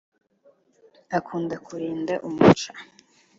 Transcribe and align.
Akunda 1.17 1.55
kurinda 1.65 2.13
umuco 2.27 2.69